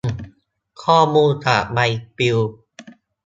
[0.83, 1.79] ข้อมูลจากใบ
[2.17, 2.37] ปลิว